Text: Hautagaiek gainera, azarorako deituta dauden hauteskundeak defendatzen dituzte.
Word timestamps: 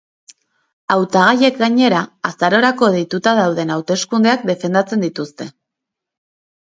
Hautagaiek 0.93 1.59
gainera, 1.59 1.99
azarorako 2.29 2.89
deituta 2.97 3.35
dauden 3.43 3.75
hauteskundeak 3.75 4.49
defendatzen 4.51 5.05
dituzte. 5.09 5.49